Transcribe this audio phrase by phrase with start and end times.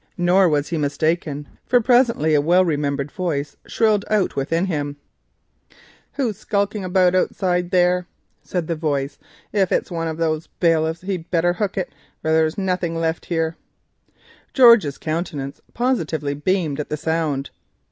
[0.17, 4.31] Nor was he mistaken, for presently a well remembered voice shrilled out:
[6.13, 8.07] "Who's skulking round outside there?
[8.43, 11.93] If it's one of those bailiffs he'd better hook it,
[12.23, 13.57] for there's nothing left here."
[14.53, 17.51] George's countenance positively beamed at the sound.